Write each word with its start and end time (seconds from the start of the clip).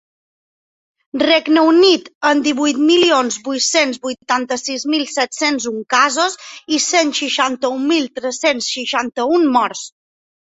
Regne 1.21 1.63
Unit, 1.71 2.07
amb 2.29 2.45
divuit 2.47 2.79
milions 2.85 3.35
vuit-cents 3.47 3.99
vuitanta-sis 4.07 4.85
mil 4.93 5.05
set-cents 5.17 5.67
un 5.73 5.77
casos 5.95 6.37
i 6.77 6.79
cent 6.87 7.11
seixanta-un 7.19 7.83
mil 7.93 8.07
tres-cents 8.21 8.71
seixanta-un 8.79 9.47
morts. 9.59 9.85